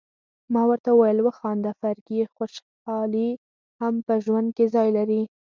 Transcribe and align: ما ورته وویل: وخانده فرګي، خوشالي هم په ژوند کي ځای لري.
ما 0.53 0.61
ورته 0.69 0.89
وویل: 0.93 1.19
وخانده 1.27 1.71
فرګي، 1.79 2.21
خوشالي 2.35 3.29
هم 3.81 3.93
په 4.05 4.13
ژوند 4.25 4.47
کي 4.57 4.65
ځای 4.75 4.89
لري. 4.97 5.21